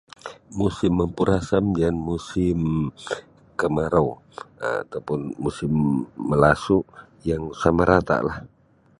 Musim 0.59 0.93
mampurasam 0.99 1.65
jaan 1.79 1.97
musim 2.09 2.59
kamarau 3.59 4.09
um 4.15 4.19
atau 4.81 4.99
pun 5.07 5.19
musim 5.43 5.71
malasu 6.29 6.77
yang 7.29 7.43
sama 7.61 7.83
rata'lah. 7.91 8.37